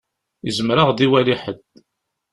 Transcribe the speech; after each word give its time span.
Izmer 0.49 0.77
ad 0.77 0.85
ɣ-d-iwali 0.87 1.35
ḥedd. 1.41 1.65